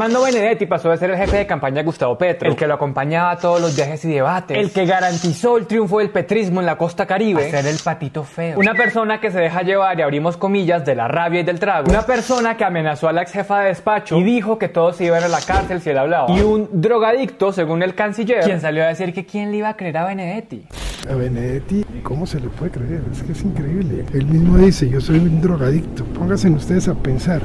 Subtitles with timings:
[0.00, 2.72] Armando Benedetti pasó de ser el jefe de campaña de Gustavo Petro, el que lo
[2.72, 6.64] acompañaba a todos los viajes y debates, el que garantizó el triunfo del petrismo en
[6.64, 8.58] la costa caribe, a ser el patito feo.
[8.58, 11.90] Una persona que se deja llevar, y abrimos comillas, de la rabia y del trago.
[11.90, 15.04] Una persona que amenazó a la ex jefa de despacho y dijo que todos se
[15.04, 16.30] iban a la cárcel si él hablaba.
[16.30, 19.76] Y un drogadicto, según el canciller, quien salió a decir que quién le iba a
[19.76, 20.64] creer a Benedetti.
[21.10, 23.02] A Benedetti, ¿cómo se le puede creer?
[23.12, 24.06] Es que es increíble.
[24.14, 26.04] Él mismo dice, yo soy un drogadicto.
[26.04, 27.42] Pónganse ustedes a pensar.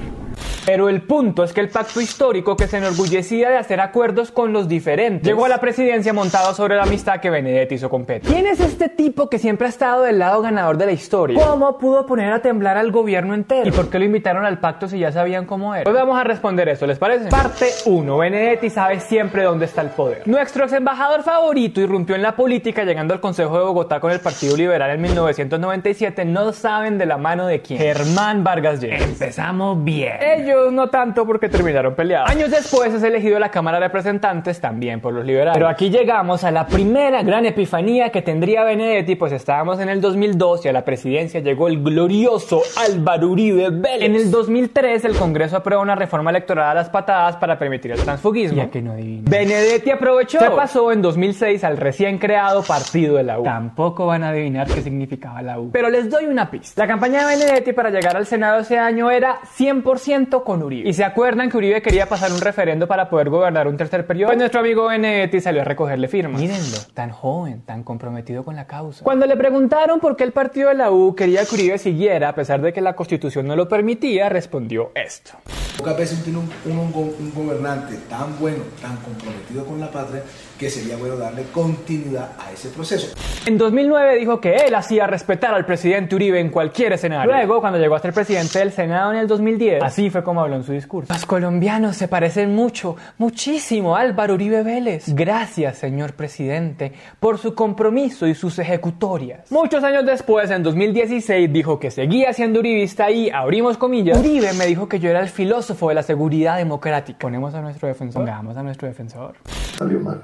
[0.65, 4.51] Pero el punto es que el pacto histórico que se enorgullecía de hacer acuerdos con
[4.51, 8.31] los diferentes llegó a la presidencia montado sobre la amistad que Benedetti hizo con Petro.
[8.31, 11.45] ¿Quién es este tipo que siempre ha estado del lado ganador de la historia?
[11.45, 13.67] ¿Cómo pudo poner a temblar al gobierno entero?
[13.67, 15.89] ¿Y por qué lo invitaron al pacto si ya sabían cómo era?
[15.89, 17.29] Hoy vamos a responder eso, ¿les parece?
[17.29, 18.17] Parte 1.
[18.17, 20.23] Benedetti sabe siempre dónde está el poder.
[20.25, 24.19] Nuestro ex embajador favorito irrumpió en la política llegando al Consejo de Bogotá con el
[24.19, 26.25] Partido Liberal en 1997.
[26.25, 27.79] No saben de la mano de quién.
[27.79, 29.03] Germán Vargas Lleras.
[29.03, 30.13] Empezamos bien.
[30.21, 32.29] Ellos no tanto porque terminaron peleados.
[32.29, 35.53] Años después es elegido a la Cámara de Representantes también por los liberales.
[35.53, 40.01] Pero aquí llegamos a la primera gran epifanía que tendría Benedetti, pues estábamos en el
[40.01, 44.01] 2002 y a la presidencia llegó el glorioso Álvaro Uribe Vélez.
[44.01, 47.99] En el 2003 el Congreso aprueba una reforma electoral a las patadas para permitir el
[47.99, 48.57] transfugismo.
[48.57, 49.23] Ya que no adivino.
[49.29, 50.39] Benedetti aprovechó.
[50.39, 53.43] Se pasó en 2006 al recién creado partido de la U.
[53.43, 55.71] Tampoco van a adivinar qué significaba la U.
[55.71, 56.81] Pero les doy una pista.
[56.81, 60.87] La campaña de Benedetti para llegar al Senado ese año era 100% con Uribe.
[60.87, 64.29] Y se acuerdan que Uribe quería pasar un referendo para poder gobernar un tercer periodo.
[64.29, 66.39] Pues nuestro amigo Benedetti salió a recogerle firmas.
[66.39, 69.03] Mírenlo, tan joven, tan comprometido con la causa.
[69.03, 72.35] Cuando le preguntaron por qué el partido de la U quería que Uribe siguiera, a
[72.35, 75.33] pesar de que la constitución no lo permitía, respondió esto.
[75.77, 80.23] Pocas veces tiene un, un, un, gobernante tan bueno, tan comprometido con la patria,
[80.57, 83.13] que sería bueno darle continuidad a ese proceso.
[83.45, 87.31] En 2009 dijo que él hacía respetar al presidente Uribe en cualquier escenario.
[87.31, 90.55] Luego, cuando llegó a ser presidente del Senado en el 2010, así fue como habló
[90.55, 91.13] en su discurso.
[91.13, 95.13] Los colombianos se parecen mucho, muchísimo a Álvaro Uribe Vélez.
[95.13, 99.51] Gracias, señor presidente, por su compromiso y sus ejecutorias.
[99.51, 104.65] Muchos años después, en 2016, dijo que seguía siendo uribista y, abrimos comillas, Uribe me
[104.65, 107.19] dijo que yo era el filósofo de la seguridad democrática.
[107.19, 108.21] Ponemos a nuestro defensor.
[108.21, 109.35] Pongamos a nuestro defensor.
[109.77, 110.21] Salió mal.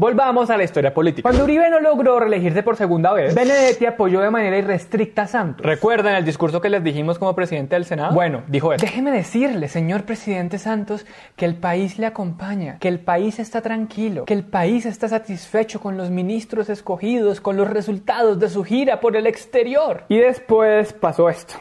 [0.00, 1.28] Volvamos a la historia política.
[1.28, 5.66] Cuando Uribe no logró reelegirse por segunda vez, Benedetti apoyó de manera irrestricta a Santos.
[5.66, 8.14] ¿Recuerdan el discurso que les dijimos como presidente del Senado?
[8.14, 8.86] Bueno, dijo esto.
[8.86, 11.04] Déjeme decirle, señor presidente Santos,
[11.36, 15.80] que el país le acompaña, que el país está tranquilo, que el país está satisfecho
[15.80, 20.04] con los ministros escogidos, con los resultados de su gira por el exterior.
[20.08, 21.56] Y después pasó esto.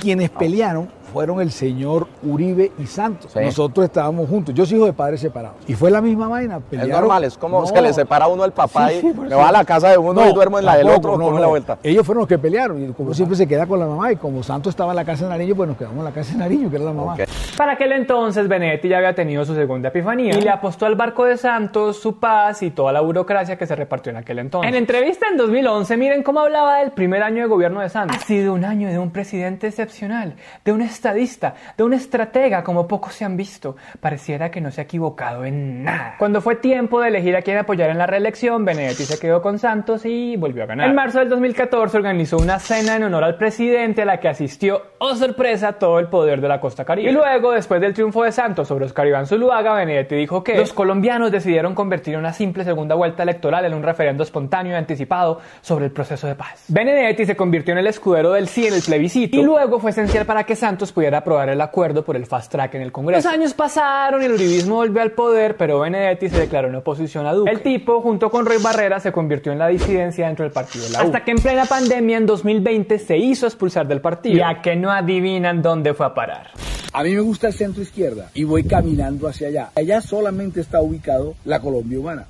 [0.00, 3.34] Quienes pelearon fueron el señor Uribe y Santos.
[3.36, 4.54] Nosotros estábamos juntos.
[4.54, 5.58] Yo soy hijo de padres separados.
[5.66, 6.60] Y fue la misma vaina.
[6.70, 9.52] Es normal, es como es que le separa uno el papá y me va a
[9.52, 11.78] la casa de uno y duermo en la del otro, no, la vuelta.
[11.82, 14.42] Ellos fueron los que pelearon y como siempre se queda con la mamá y como
[14.42, 16.70] Santos estaba en la casa de Nariño, pues nos quedamos en la casa de Nariño,
[16.70, 17.16] que era la mamá.
[17.56, 21.24] Para aquel entonces Benedetti ya había tenido su segunda epifanía y le apostó al barco
[21.24, 24.68] de Santos su paz y toda la burocracia que se repartió en aquel entonces.
[24.68, 28.16] En entrevista en 2011, miren cómo hablaba del primer año de gobierno de Santos.
[28.16, 30.34] Ha sido un año de un presidente excepcional,
[30.64, 33.74] de un estadista, de un estratega como pocos se han visto.
[34.00, 36.14] Pareciera que no se ha equivocado en nada.
[36.16, 39.58] Cuando fue tiempo de elegir a quién apoyar en la reelección, Benedetti se quedó con
[39.58, 40.88] Santos y volvió a ganar.
[40.88, 44.82] En marzo del 2014 organizó una cena en honor al presidente a la que asistió,
[44.98, 47.10] oh sorpresa, todo el poder de la costa caribe.
[47.10, 50.72] Y luego, después del triunfo de Santos sobre Oscar Iván Zuluaga, Benedetti dijo que los
[50.72, 55.86] colombianos decidieron convertir una simple segunda vuelta electoral en un referendo espontáneo y anticipado sobre
[55.86, 56.66] el proceso de paz.
[56.68, 60.26] Benedetti se convirtió en el escudero del sí en el plebiscito y luego fue esencial
[60.26, 63.26] para que Santos pudiera aprobar el acuerdo por el fast track en el Congreso.
[63.26, 67.26] Los años pasaron y el uribismo volvió al poder, pero Benedetti se declaró en oposición
[67.26, 67.50] a Duque.
[67.50, 70.90] El tipo, junto con Roy Barrera, se convirtió en la disidencia dentro del partido de
[70.90, 71.06] la U.
[71.06, 74.36] Hasta que en plena pandemia, en 2020, se hizo expulsar del partido.
[74.36, 76.50] Ya que no adivinan dónde fue a parar.
[76.94, 79.70] A mí me gusta el centro izquierda y voy caminando hacia allá.
[79.74, 82.26] Allá solamente está ubicado la Colombia humana.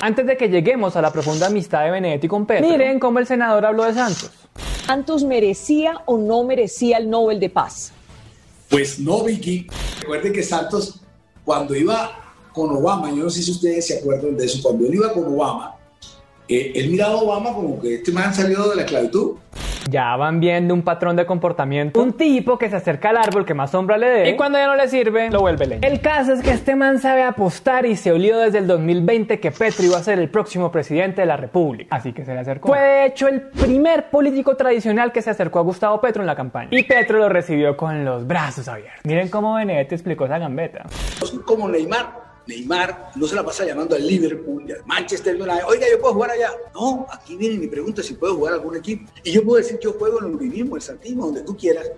[0.00, 3.26] Antes de que lleguemos a la profunda amistad de Benedetti con Petro, miren cómo el
[3.26, 4.30] senador habló de Santos.
[4.86, 7.92] ¿Santos merecía o no merecía el Nobel de Paz?
[8.68, 9.66] Pues no, Vicky.
[10.00, 11.00] Recuerden que Santos,
[11.44, 14.94] cuando iba con Obama, yo no sé si ustedes se acuerdan de eso, cuando él
[14.94, 15.76] iba con Obama,
[16.48, 19.32] eh, él miraba a Obama como que este man salió de la esclavitud.
[19.88, 22.00] Ya van viendo un patrón de comportamiento.
[22.00, 24.66] Un tipo que se acerca al árbol que más sombra le dé y cuando ya
[24.66, 25.86] no le sirve, lo vuelve leña.
[25.86, 29.50] El caso es que este man sabe apostar y se olió desde el 2020 que
[29.52, 31.94] Petro iba a ser el próximo presidente de la República.
[31.94, 32.68] Así que se le acercó.
[32.68, 36.34] Fue de hecho el primer político tradicional que se acercó a Gustavo Petro en la
[36.34, 36.68] campaña.
[36.72, 39.04] Y Petro lo recibió con los brazos abiertos.
[39.04, 40.84] Miren cómo Benedetti explicó esa gambeta.
[41.44, 42.25] Como Neymar.
[42.46, 45.64] Neymar no se la pasa llamando al Liverpool y al Manchester United.
[45.66, 46.50] Oiga, yo puedo jugar allá.
[46.74, 49.10] No, aquí vienen y me preguntan si puedo jugar algún equipo.
[49.24, 51.90] Y yo puedo decir, yo juego en el uribismo, el santismo, donde tú quieras.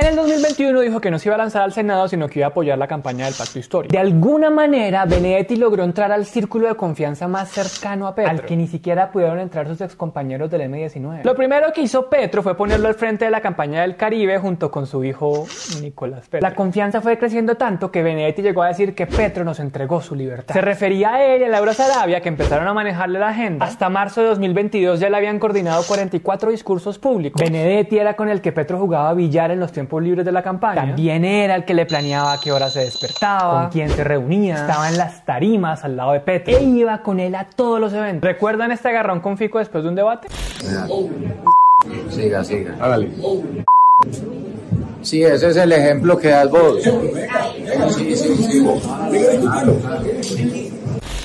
[0.00, 2.46] En el 2021 dijo que no se iba a lanzar al Senado, sino que iba
[2.46, 3.92] a apoyar la campaña del pacto histórico.
[3.92, 8.42] De alguna manera, Benedetti logró entrar al círculo de confianza más cercano a Petro, al
[8.42, 11.24] que ni siquiera pudieron entrar sus excompañeros del M19.
[11.24, 14.70] Lo primero que hizo Petro fue ponerlo al frente de la campaña del Caribe junto
[14.70, 15.46] con su hijo
[15.82, 16.48] Nicolás Petro.
[16.48, 20.14] La confianza fue creciendo tanto que Benedetti llegó a decir que Petro nos entregó su
[20.14, 20.54] libertad.
[20.54, 23.66] Se refería a él y a Laura Sarabia, que empezaron a manejarle la agenda.
[23.66, 27.42] Hasta marzo de 2022 ya le habían coordinado 44 discursos públicos.
[27.42, 30.86] Benedetti era con el que Petro jugaba billar en los tiempos libres de la campaña.
[30.86, 34.54] También era el que le planeaba a qué hora se despertaba, con quién se reunía,
[34.54, 37.92] estaba en las tarimas al lado de Petro e iba con él a todos los
[37.92, 38.26] eventos.
[38.26, 40.28] ¿Recuerdan este agarrón con Fico después de un debate?
[42.10, 42.74] Siga, siga.
[42.80, 43.10] Hágale.
[45.02, 46.82] Sí, ese es el ejemplo que das vos.
[47.94, 48.36] Sí, sí,
[50.22, 50.77] sí.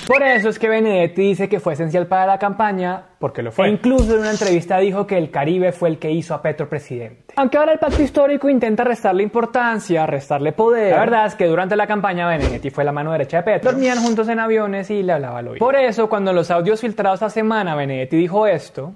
[0.07, 3.67] Por eso es que Benedetti dice que fue esencial para la campaña, porque lo fue.
[3.67, 6.67] E incluso en una entrevista dijo que el Caribe fue el que hizo a Petro
[6.67, 7.33] presidente.
[7.37, 11.75] Aunque ahora el pacto histórico intenta restarle importancia, restarle poder, la verdad es que durante
[11.75, 13.71] la campaña Benedetti fue la mano derecha de Petro.
[13.71, 15.65] Dormían juntos en aviones y le hablaba al oído.
[15.65, 18.93] Por eso, cuando en los audios filtrados esta semana Benedetti dijo esto...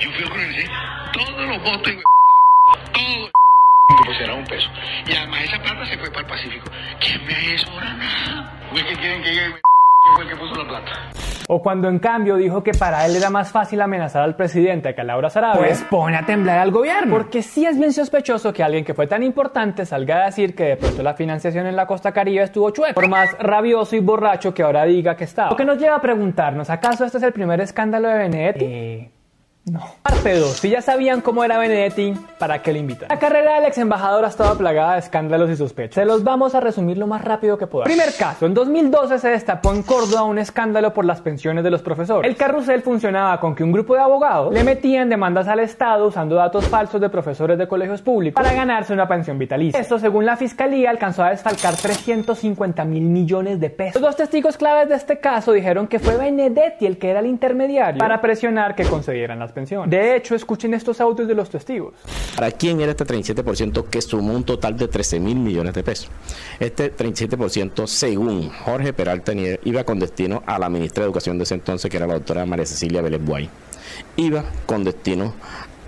[0.00, 1.92] Yo fui a todos los votos
[4.04, 4.68] todo será un peso.
[5.06, 6.64] Y además esa plata se fue para el Pacífico.
[7.00, 8.52] ¿Quién me ha hecho ahora nada?
[8.74, 9.71] ¿Qué quieren que llegue?
[10.14, 10.92] Fue el que puso la plata.
[11.48, 15.00] O cuando en cambio dijo que para él era más fácil amenazar al presidente que
[15.00, 17.16] a Laura Sarabia, pues pone a temblar al gobierno.
[17.16, 20.64] Porque sí es bien sospechoso que alguien que fue tan importante salga a decir que
[20.64, 22.94] de pronto la financiación en la costa caribe estuvo chueca.
[22.94, 25.50] Por más rabioso y borracho que ahora diga que estaba.
[25.50, 28.64] Lo que nos lleva a preguntarnos, ¿acaso este es el primer escándalo de Benedetti?
[28.64, 29.10] Eh...
[29.64, 29.80] No.
[30.02, 30.50] Parte 2.
[30.56, 33.08] Si ya sabían cómo era Benedetti, ¿para qué le invitan?
[33.08, 35.94] La carrera del ex embajador ha estado plagada de escándalos y sospechas.
[35.94, 37.88] Se los vamos a resumir lo más rápido que podamos.
[37.94, 38.46] Primer caso.
[38.46, 42.28] En 2012 se destapó en Córdoba un escándalo por las pensiones de los profesores.
[42.28, 46.34] El carrusel funcionaba con que un grupo de abogados le metían demandas al Estado usando
[46.34, 49.78] datos falsos de profesores de colegios públicos para ganarse una pensión vitalicia.
[49.78, 54.02] Esto, según la fiscalía, alcanzó a desfalcar 350 mil millones de pesos.
[54.02, 57.26] Los dos testigos claves de este caso dijeron que fue Benedetti el que era el
[57.26, 59.88] intermediario para presionar que concedieran las pensión.
[59.88, 61.94] De hecho, escuchen estos audios de los testigos.
[62.36, 66.08] ¿Para quién era este 37% que sumó un total de 13 mil millones de pesos?
[66.58, 69.32] Este 37%, según Jorge Peralta,
[69.64, 72.46] iba con destino a la ministra de Educación de ese entonces, que era la doctora
[72.46, 73.48] María Cecilia Vélez Buay.
[74.16, 75.34] Iba con destino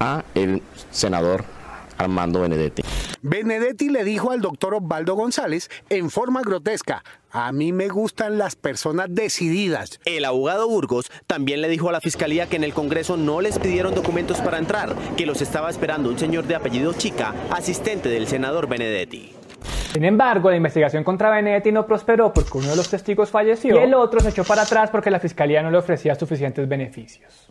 [0.00, 1.53] a el senador
[1.98, 2.82] Armando Benedetti.
[3.22, 8.54] Benedetti le dijo al doctor Osvaldo González en forma grotesca, a mí me gustan las
[8.54, 9.98] personas decididas.
[10.04, 13.58] El abogado Burgos también le dijo a la fiscalía que en el Congreso no les
[13.58, 18.26] pidieron documentos para entrar, que los estaba esperando un señor de apellido Chica, asistente del
[18.26, 19.34] senador Benedetti.
[19.94, 23.82] Sin embargo, la investigación contra Benedetti no prosperó porque uno de los testigos falleció y
[23.84, 27.48] el otro se echó para atrás porque la fiscalía no le ofrecía suficientes beneficios.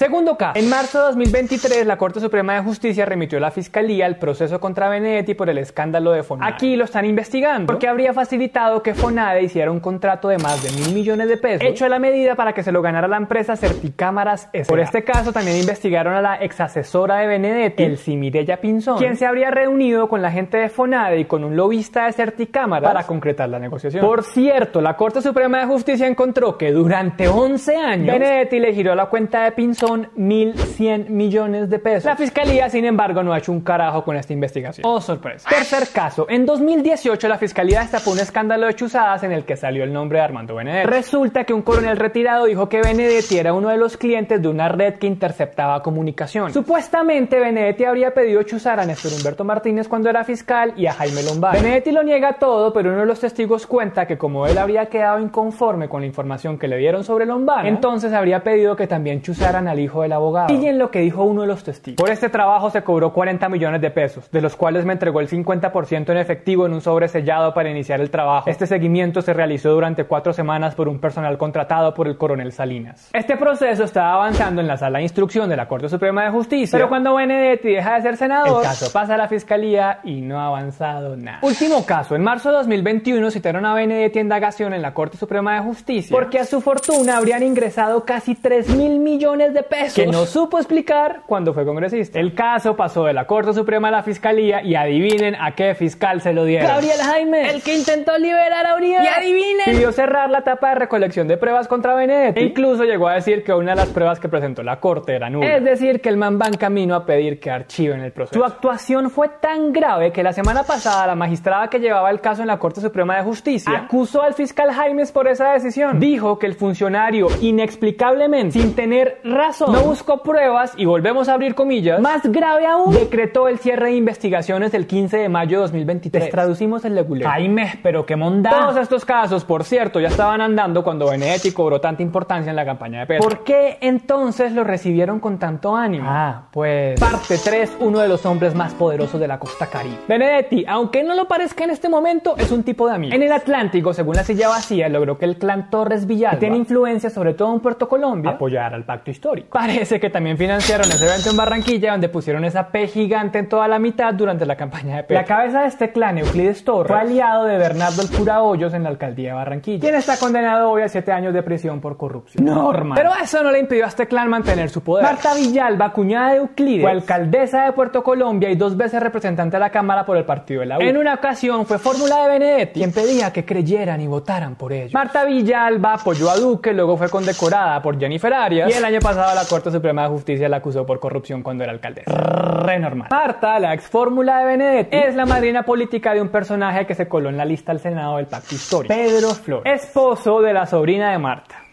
[0.00, 0.58] Segundo caso.
[0.58, 4.58] En marzo de 2023, la Corte Suprema de Justicia remitió a la Fiscalía el proceso
[4.58, 6.54] contra Benedetti por el escándalo de Fonade.
[6.54, 10.70] Aquí lo están investigando porque habría facilitado que Fonade hiciera un contrato de más de
[10.70, 13.56] mil millones de pesos hecho a la medida para que se lo ganara la empresa
[13.56, 14.70] Certicámaras S.
[14.70, 19.18] Por este caso también investigaron a la ex asesora de Benedetti, el Mireya Pinzón, quien
[19.18, 23.06] se habría reunido con la gente de Fonade y con un lobista de Certicámaras para
[23.06, 24.02] concretar la negociación.
[24.02, 28.94] Por cierto, la Corte Suprema de Justicia encontró que durante 11 años Benedetti le giró
[28.94, 32.04] la cuenta de Pinzón 1.100 millones de pesos.
[32.04, 34.86] La fiscalía, sin embargo, no ha hecho un carajo con esta investigación.
[34.86, 35.48] Oh, sorpresa.
[35.48, 36.26] Tercer caso.
[36.28, 40.18] En 2018, la fiscalía destapó un escándalo de chuzadas en el que salió el nombre
[40.18, 40.88] de Armando Benedetti.
[40.88, 44.68] Resulta que un coronel retirado dijo que Benedetti era uno de los clientes de una
[44.68, 46.52] red que interceptaba comunicación.
[46.52, 51.22] Supuestamente, Benedetti habría pedido chuzar a Néstor Humberto Martínez cuando era fiscal y a Jaime
[51.22, 51.62] Lombardi.
[51.62, 55.18] Benedetti lo niega todo, pero uno de los testigos cuenta que como él habría quedado
[55.20, 59.68] inconforme con la información que le dieron sobre Lombardi, entonces habría pedido que también chuzaran
[59.68, 60.54] al hijo del abogado.
[60.54, 61.96] Y en lo que dijo uno de los testigos.
[61.96, 65.28] Por este trabajo se cobró 40 millones de pesos, de los cuales me entregó el
[65.28, 68.48] 50% en efectivo en un sobre sellado para iniciar el trabajo.
[68.48, 73.10] Este seguimiento se realizó durante cuatro semanas por un personal contratado por el coronel Salinas.
[73.12, 76.76] Este proceso estaba avanzando en la sala de instrucción de la Corte Suprema de Justicia,
[76.76, 80.40] pero cuando Benedetti deja de ser senador, el caso pasa a la fiscalía y no
[80.40, 81.40] ha avanzado nada.
[81.42, 85.54] Último caso, en marzo de 2021 citaron a Benedetti en indagación en la Corte Suprema
[85.56, 90.06] de Justicia porque a su fortuna habrían ingresado casi 3 mil millones de pesos que
[90.06, 92.20] no supo explicar cuando fue congresista.
[92.20, 96.20] El caso pasó de la Corte Suprema a la Fiscalía y adivinen a qué fiscal
[96.20, 96.68] se lo dieron.
[96.68, 99.02] Gabriel Jaime, el que intentó liberar a Uribe.
[99.02, 99.64] Y adivinen.
[99.64, 102.40] Pidió cerrar la etapa de recolección de pruebas contra Benedetti.
[102.40, 105.30] E incluso llegó a decir que una de las pruebas que presentó la Corte era
[105.30, 105.56] nula.
[105.56, 108.38] Es decir, que el man va en camino a pedir que archiven el proceso.
[108.38, 112.42] Su actuación fue tan grave que la semana pasada la magistrada que llevaba el caso
[112.42, 116.00] en la Corte Suprema de Justicia acusó al fiscal Jaimes por esa decisión.
[116.00, 121.34] Dijo que el funcionario inexplicablemente, sin tener razón razón, no buscó pruebas y volvemos a
[121.34, 122.00] abrir comillas.
[122.00, 126.24] Más grave aún, decretó el cierre de investigaciones el 15 de mayo de 2023.
[126.24, 127.28] Les traducimos el leguleo.
[127.28, 128.50] Jaime, pero qué mondá.
[128.50, 132.64] Todos estos casos, por cierto, ya estaban andando cuando Benedetti cobró tanta importancia en la
[132.64, 133.28] campaña de Petro.
[133.28, 136.04] ¿Por qué entonces lo recibieron con tanto ánimo?
[136.08, 139.96] Ah, pues parte 3, uno de los hombres más poderosos de la costa caribe.
[140.08, 143.14] Benedetti, aunque no lo parezca en este momento, es un tipo de amigo.
[143.14, 146.56] En el Atlántico, según la silla vacía, logró que el clan Torres Villalba, que tiene
[146.56, 149.39] influencia sobre todo en Puerto Colombia, apoyara al pacto histórico.
[149.50, 153.68] Parece que también financiaron ese evento en Barranquilla, donde pusieron esa P gigante en toda
[153.68, 155.16] la mitad durante la campaña de Petro.
[155.16, 158.82] La cabeza de este clan, Euclides Torres, fue aliado de Bernardo el Cura Hoyos en
[158.82, 162.44] la alcaldía de Barranquilla, quien está condenado hoy a 7 años de prisión por corrupción.
[162.44, 162.96] Normal.
[162.96, 165.04] Pero eso no le impidió a este clan mantener su poder.
[165.04, 169.60] Marta Villalba, cuñada de Euclides, fue alcaldesa de Puerto Colombia y dos veces representante de
[169.60, 170.80] la Cámara por el partido de la U.
[170.82, 174.94] En una ocasión fue fórmula de Benedetti quien pedía que creyeran y votaran por ellos.
[174.94, 179.29] Marta Villalba apoyó a Duque, luego fue condecorada por Jennifer Arias y el año pasado
[179.34, 182.10] la Corte Suprema de Justicia la acusó por corrupción cuando era alcaldesa.
[182.12, 183.08] Re normal.
[183.10, 187.08] Marta, la ex fórmula de Benedetti, es la madrina política de un personaje que se
[187.08, 191.12] coló en la lista al Senado del Pacto Histórico, Pedro Flores, esposo de la sobrina
[191.12, 191.69] de Marta.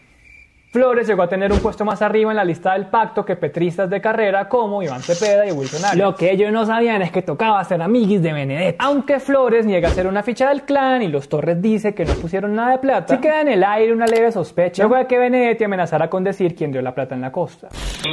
[0.78, 3.90] Flores llegó a tener un puesto más arriba en la lista del pacto que petristas
[3.90, 5.96] de carrera como Iván Cepeda y Wilson Arias.
[5.96, 8.76] Lo que ellos no sabían es que tocaba ser amiguis de Benedetti.
[8.78, 12.54] Aunque Flores niega ser una ficha del clan y los Torres dice que no pusieron
[12.54, 15.64] nada de plata, sí queda en el aire una leve sospecha luego de que Benedetti
[15.64, 17.70] amenazara con decir quién dio la plata en la costa.
[18.04, 18.10] Te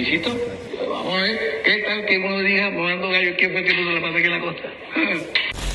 [0.00, 0.30] insisto.
[0.90, 4.00] Vamos a ver, ¿qué tal que uno diga, Morando Gallo, quién fue que puso la
[4.00, 4.68] plata aquí en la costa?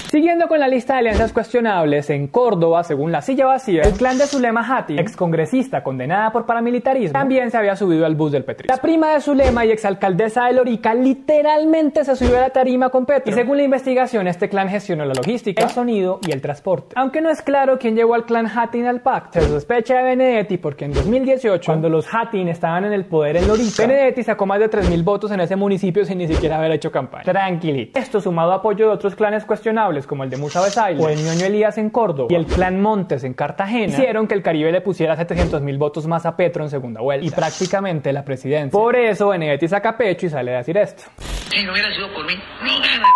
[0.09, 4.17] Siguiendo con la lista de alianzas cuestionables, en Córdoba, según la silla vacía, el clan
[4.17, 8.73] de Zulema Hati, excongresista condenada por paramilitarismo, también se había subido al bus del petrismo.
[8.73, 13.05] La prima de Zulema y exalcaldesa de Lorica literalmente se subió a la tarima con
[13.05, 13.29] Petro.
[13.29, 16.93] Y según la investigación, este clan gestionó la logística, el sonido y el transporte.
[16.95, 20.57] Aunque no es claro quién llevó al clan Hatin al pacto, se sospecha de Benedetti
[20.57, 24.61] porque en 2018, cuando los Hatin estaban en el poder en Lorica, Benedetti sacó más
[24.61, 27.25] de 3.000 votos en ese municipio sin ni siquiera haber hecho campaña.
[27.25, 27.99] Tranquilito.
[27.99, 31.23] Esto sumado a apoyo de otros clanes cuestionables como el de Musa Besaile o el
[31.23, 34.81] ñoño Elías en Córdoba y el clan Montes en Cartagena hicieron que el Caribe le
[34.81, 38.71] pusiera 700 mil votos más a Petro en segunda vuelta y prácticamente la presidencia.
[38.71, 41.03] Por eso Benedetti saca pecho y sale a decir esto.
[41.49, 43.07] Si no hubiera sido por mí, no gana.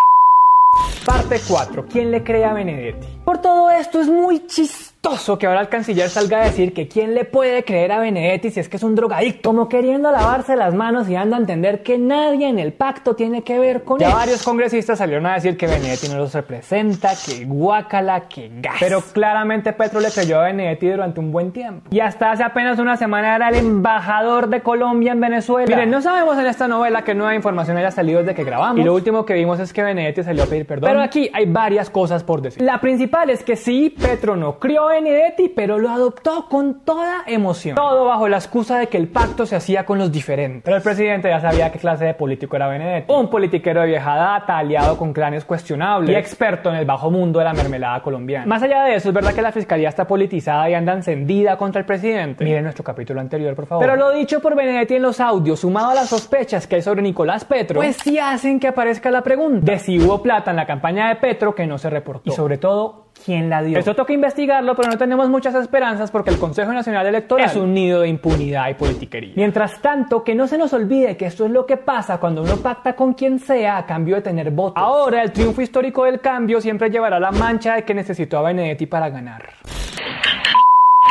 [1.05, 1.85] Parte 4.
[1.91, 3.07] ¿Quién le cree a Benedetti?
[3.25, 4.90] Por todo esto es muy chistoso
[5.39, 8.59] que ahora el canciller salga a decir que quién le puede creer a Benedetti si
[8.59, 11.97] es que es un drogadicto, como queriendo lavarse las manos y dando a entender que
[11.97, 15.67] nadie en el pacto tiene que ver con ya varios congresistas salieron a decir que
[15.67, 18.75] Benedetti no los representa, que guácala, que gas.
[18.79, 21.89] Pero claramente Petro le creyó a Benedetti durante un buen tiempo.
[21.91, 25.75] Y hasta hace apenas una semana era el embajador de Colombia en Venezuela.
[25.75, 28.79] Miren, no sabemos en esta novela que nueva información haya salido desde que grabamos.
[28.79, 30.89] Y lo último que vimos es que Benedetti salió a pedir perdón.
[30.89, 32.61] Pero aquí hay varias cosas por decir.
[32.61, 37.75] La principal es que sí, Petro no crió Benedetti, pero lo adoptó con toda emoción.
[37.75, 40.61] Todo bajo la excusa de que el pacto se hacía con los diferentes.
[40.63, 43.11] Pero el presidente ya sabía qué clase de político era Benedetti.
[43.11, 47.39] Un politiquero de vieja data, aliado con clanes cuestionables y experto en el bajo mundo
[47.39, 48.45] de la mermelada colombiana.
[48.45, 51.79] Más allá de eso, es verdad que la fiscalía está politizada y anda encendida contra
[51.79, 52.43] el presidente.
[52.43, 53.83] Miren nuestro capítulo anterior, por favor.
[53.83, 57.01] Pero lo dicho por Benedetti en los audios, sumado a las sospechas que hay sobre
[57.01, 60.65] Nicolás Petro, pues sí hacen que aparezca la pregunta de si hubo plata en la
[60.65, 62.29] campaña de Petro que no se reportó.
[62.29, 63.77] Y sobre todo, quién la dio.
[63.79, 67.73] Esto toca investigarlo, pero no tenemos muchas esperanzas porque el Consejo Nacional Electoral es un
[67.73, 69.33] nido de impunidad y politiquería.
[69.35, 72.57] Mientras tanto, que no se nos olvide que esto es lo que pasa cuando uno
[72.57, 74.81] pacta con quien sea a cambio de tener votos.
[74.81, 78.85] Ahora, el triunfo histórico del cambio siempre llevará la mancha de que necesitó a Benedetti
[78.85, 79.49] para ganar.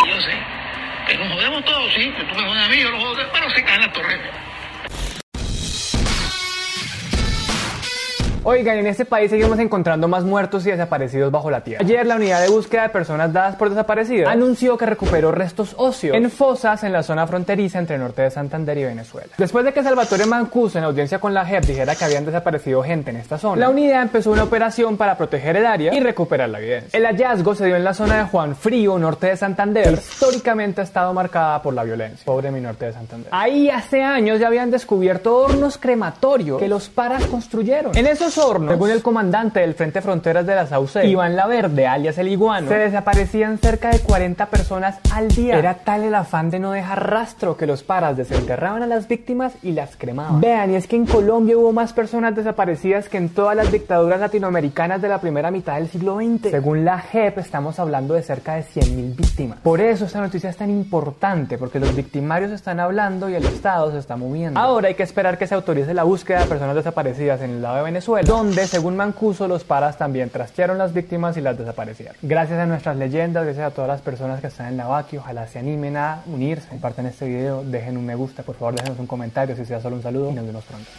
[0.07, 0.33] Yo sé
[1.07, 3.51] que nos jodemos todos, sí, que tú me jodas a mí, yo lo jodo, pero
[3.51, 4.19] se caen las torres.
[8.43, 11.85] Oigan, en este país seguimos encontrando más muertos y desaparecidos bajo la tierra.
[11.85, 16.17] Ayer la unidad de búsqueda de personas dadas por desaparecidas anunció que recuperó restos óseos
[16.17, 19.29] en fosas en la zona fronteriza entre norte de Santander y Venezuela.
[19.37, 23.11] Después de que Salvatore Mancuso en audiencia con la JEP dijera que habían desaparecido gente
[23.11, 26.61] en esta zona, la unidad empezó una operación para proteger el área y recuperar la
[26.61, 26.99] evidencia.
[26.99, 30.85] El hallazgo se dio en la zona de Juan Frío, norte de Santander, históricamente ha
[30.85, 32.25] estado marcada por la violencia.
[32.25, 33.29] Pobre mi norte de Santander.
[33.33, 37.95] Ahí hace años ya habían descubierto hornos crematorios que los paras construyeron.
[37.95, 42.29] En esos según el comandante del Frente Fronteras de la Sauce, Iván Laverde, alias el
[42.29, 45.59] Iguano, se desaparecían cerca de 40 personas al día.
[45.59, 49.53] Era tal el afán de no dejar rastro que los paras desenterraban a las víctimas
[49.63, 50.41] y las cremaban.
[50.41, 54.21] Vean, y es que en Colombia hubo más personas desaparecidas que en todas las dictaduras
[54.21, 56.51] latinoamericanas de la primera mitad del siglo XX.
[56.51, 59.59] Según la JEP, estamos hablando de cerca de 100.000 víctimas.
[59.59, 63.93] Por eso esta noticia es tan importante, porque los victimarios están hablando y el Estado
[63.93, 64.59] se está moviendo.
[64.59, 67.77] Ahora hay que esperar que se autorice la búsqueda de personas desaparecidas en el lado
[67.77, 72.17] de Venezuela Donde según Mancuso los paras también trastearon las víctimas y las desaparecieron.
[72.21, 75.59] Gracias a nuestras leyendas, gracias a todas las personas que están en la ojalá se
[75.59, 79.57] animen a unirse, compartan este video, dejen un me gusta, por favor déjenos un comentario
[79.57, 80.91] si sea solo un saludo y nos vemos pronto.